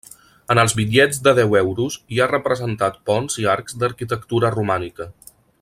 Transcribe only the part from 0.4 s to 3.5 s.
En els bitllets de deu euros hi ha representat ponts i